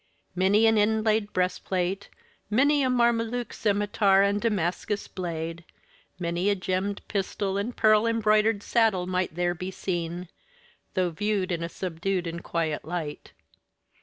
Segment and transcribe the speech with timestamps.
[0.33, 2.09] Many an inlaid breastplate
[2.49, 5.63] many a Mameluke scimitar and Damascus blade
[6.17, 10.27] many a gemmed pistol and pearl embroided saddle might there be seen,
[10.95, 13.31] though viewed in a subdued and quiet light.